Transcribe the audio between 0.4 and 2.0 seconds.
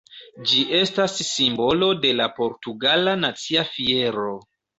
Ĝi estas simbolo